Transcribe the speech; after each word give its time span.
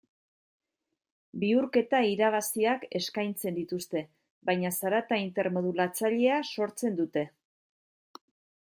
Bihurketa-irabaziak 1.43 2.87
eskaintzen 3.01 3.59
dituzte, 3.59 4.03
baina 4.51 4.75
zarata 4.81 5.23
intermodulatzailea 5.29 6.43
sortzen 6.55 7.03
dute. 7.03 7.29